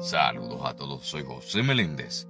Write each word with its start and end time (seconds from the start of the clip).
Saludos 0.00 0.60
a 0.64 0.76
todos, 0.76 1.04
soy 1.04 1.24
José 1.24 1.64
Meléndez 1.64 2.28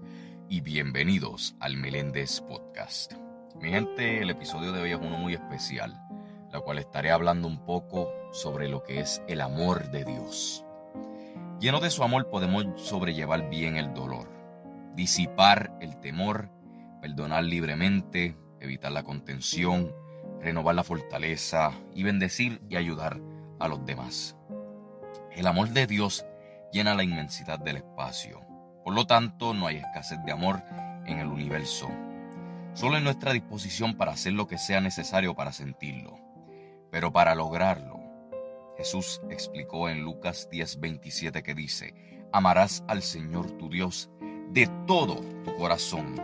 y 0.48 0.62
bienvenidos 0.62 1.54
al 1.60 1.76
Meléndez 1.76 2.40
Podcast. 2.40 3.12
Mi 3.60 3.68
gente, 3.68 4.22
el 4.22 4.30
episodio 4.30 4.72
de 4.72 4.80
hoy 4.80 4.92
es 4.92 4.98
uno 4.98 5.18
muy 5.18 5.34
especial, 5.34 6.00
la 6.50 6.60
cual 6.60 6.78
estaré 6.78 7.10
hablando 7.10 7.46
un 7.46 7.66
poco 7.66 8.10
sobre 8.32 8.70
lo 8.70 8.82
que 8.84 9.00
es 9.00 9.20
el 9.28 9.42
amor 9.42 9.90
de 9.90 10.06
Dios. 10.06 10.64
Lleno 11.60 11.80
de 11.80 11.90
su 11.90 12.02
amor 12.02 12.30
podemos 12.30 12.64
sobrellevar 12.80 13.50
bien 13.50 13.76
el 13.76 13.92
dolor, 13.92 14.30
disipar 14.94 15.76
el 15.82 16.00
temor, 16.00 16.48
perdonar 17.02 17.44
libremente, 17.44 18.34
evitar 18.60 18.92
la 18.92 19.02
contención, 19.02 19.94
renovar 20.40 20.74
la 20.74 20.84
fortaleza 20.84 21.72
y 21.94 22.02
bendecir 22.02 22.62
y 22.70 22.76
ayudar 22.76 23.20
a 23.60 23.68
los 23.68 23.84
demás. 23.84 24.38
El 25.32 25.46
amor 25.46 25.68
de 25.68 25.86
Dios 25.86 26.24
llena 26.72 26.94
la 26.94 27.02
inmensidad 27.02 27.58
del 27.58 27.76
espacio. 27.76 28.40
Por 28.84 28.94
lo 28.94 29.06
tanto, 29.06 29.54
no 29.54 29.66
hay 29.66 29.76
escasez 29.76 30.18
de 30.24 30.32
amor 30.32 30.62
en 31.06 31.18
el 31.18 31.28
universo. 31.28 31.88
Solo 32.74 32.96
en 32.96 33.04
nuestra 33.04 33.32
disposición 33.32 33.96
para 33.96 34.12
hacer 34.12 34.32
lo 34.34 34.46
que 34.46 34.58
sea 34.58 34.80
necesario 34.80 35.34
para 35.34 35.52
sentirlo. 35.52 36.18
Pero 36.90 37.12
para 37.12 37.34
lograrlo, 37.34 38.00
Jesús 38.76 39.20
explicó 39.30 39.88
en 39.88 40.02
Lucas 40.02 40.48
10:27 40.50 41.42
que 41.42 41.54
dice, 41.54 41.94
amarás 42.32 42.84
al 42.86 43.02
Señor 43.02 43.50
tu 43.52 43.68
Dios 43.68 44.10
de 44.50 44.68
todo 44.86 45.16
tu 45.44 45.54
corazón 45.56 46.14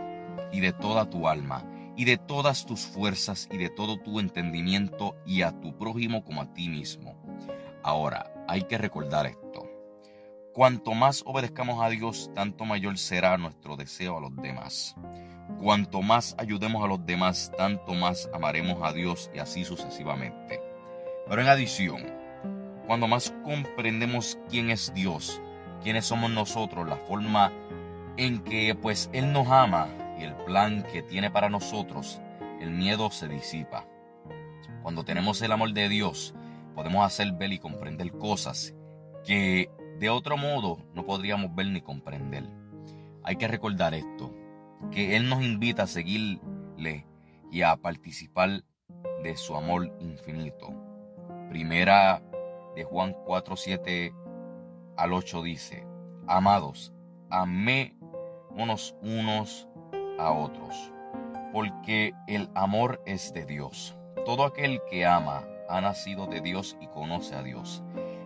y 0.51 0.61
de 0.61 0.71
toda 0.71 1.09
tu 1.09 1.27
alma 1.27 1.63
y 1.97 2.05
de 2.05 2.17
todas 2.17 2.65
tus 2.65 2.85
fuerzas 2.85 3.47
y 3.51 3.57
de 3.57 3.69
todo 3.69 3.97
tu 3.99 4.19
entendimiento 4.19 5.15
y 5.25 5.41
a 5.41 5.51
tu 5.59 5.77
prójimo 5.77 6.23
como 6.23 6.41
a 6.41 6.53
ti 6.53 6.69
mismo. 6.69 7.15
Ahora, 7.83 8.33
hay 8.47 8.63
que 8.63 8.77
recordar 8.77 9.27
esto. 9.27 9.74
Cuanto 10.55 10.93
más 10.93 11.21
obedezcamos 11.25 11.83
a 11.83 11.89
Dios, 11.89 12.31
tanto 12.33 12.63
mayor 12.63 12.97
será 12.97 13.37
nuestro 13.37 13.75
deseo 13.75 14.17
a 14.17 14.21
los 14.21 14.33
demás. 14.37 14.95
Cuanto 15.61 16.01
más 16.01 16.33
ayudemos 16.37 16.81
a 16.81 16.87
los 16.87 17.05
demás, 17.05 17.51
tanto 17.57 17.93
más 17.93 18.29
amaremos 18.33 18.81
a 18.81 18.93
Dios 18.93 19.29
y 19.35 19.39
así 19.39 19.65
sucesivamente. 19.65 20.61
Pero 21.27 21.41
en 21.41 21.49
adición, 21.49 22.05
cuando 22.87 23.05
más 23.05 23.33
comprendemos 23.43 24.39
quién 24.49 24.69
es 24.69 24.93
Dios, 24.93 25.41
quiénes 25.83 26.05
somos 26.05 26.31
nosotros, 26.31 26.87
la 26.87 26.95
forma 26.95 27.51
en 28.15 28.41
que 28.41 28.75
pues 28.75 29.09
Él 29.11 29.33
nos 29.33 29.49
ama 29.49 29.89
y 30.17 30.23
el 30.23 30.35
plan 30.45 30.83
que 30.83 31.03
tiene 31.03 31.29
para 31.29 31.49
nosotros, 31.49 32.21
el 32.61 32.71
miedo 32.71 33.11
se 33.11 33.27
disipa. 33.27 33.85
Cuando 34.83 35.03
tenemos 35.03 35.41
el 35.41 35.51
amor 35.51 35.73
de 35.73 35.89
Dios, 35.89 36.33
podemos 36.75 37.05
hacer 37.05 37.33
ver 37.33 37.51
y 37.51 37.59
comprender 37.59 38.13
cosas 38.13 38.73
que 39.25 39.69
de 39.99 40.09
otro 40.09 40.37
modo 40.37 40.79
no 40.93 41.05
podríamos 41.05 41.55
ver 41.55 41.67
ni 41.67 41.81
comprender. 41.81 42.49
Hay 43.23 43.37
que 43.37 43.47
recordar 43.47 43.93
esto, 43.93 44.33
que 44.91 45.15
Él 45.15 45.29
nos 45.29 45.41
invita 45.41 45.83
a 45.83 45.87
seguirle 45.87 47.05
y 47.51 47.61
a 47.61 47.75
participar 47.77 48.63
de 49.23 49.35
su 49.35 49.55
amor 49.55 49.95
infinito. 49.99 50.73
Primera 51.49 52.21
de 52.75 52.83
Juan 52.83 53.15
4, 53.25 53.55
7 53.55 54.13
al 54.97 55.13
8 55.13 55.41
dice, 55.43 55.87
Amados, 56.27 56.93
amémonos 57.29 58.95
unos 59.01 59.67
a 60.19 60.31
otros, 60.31 60.91
porque 61.53 62.13
el 62.27 62.49
amor 62.53 63.01
es 63.05 63.33
de 63.33 63.45
Dios. 63.45 63.97
Todo 64.25 64.45
aquel 64.45 64.81
que 64.89 65.05
ama 65.05 65.47
ha 65.69 65.81
nacido 65.81 66.27
de 66.27 66.41
Dios 66.41 66.77
y 66.81 66.87
conoce 66.87 67.35
a 67.35 67.43
Dios. 67.43 67.83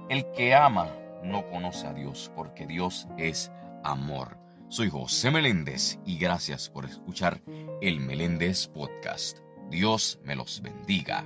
El 0.09 0.29
que 0.31 0.55
ama 0.55 0.89
no 1.23 1.47
conoce 1.49 1.87
a 1.87 1.93
Dios 1.93 2.31
porque 2.35 2.65
Dios 2.65 3.07
es 3.17 3.51
amor. 3.83 4.37
Soy 4.69 4.89
José 4.89 5.31
Meléndez 5.31 5.99
y 6.05 6.17
gracias 6.17 6.69
por 6.69 6.85
escuchar 6.85 7.41
el 7.81 7.99
Meléndez 7.99 8.67
Podcast. 8.67 9.39
Dios 9.69 10.19
me 10.23 10.35
los 10.35 10.61
bendiga. 10.61 11.25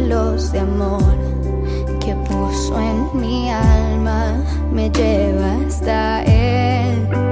de 0.00 0.60
amor 0.60 1.02
que 2.00 2.14
puso 2.14 2.80
en 2.80 3.20
mi 3.20 3.50
alma 3.50 4.42
me 4.72 4.90
lleva 4.90 5.54
hasta 5.66 6.22
Él. 6.22 7.31